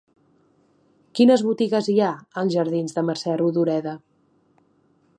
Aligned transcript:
Quines 1.19 1.43
botigues 1.49 1.91
hi 1.91 1.97
ha 2.05 2.09
als 2.43 2.57
jardins 2.57 2.99
de 2.99 3.07
Mercè 3.11 3.39
Rodoreda? 3.45 3.99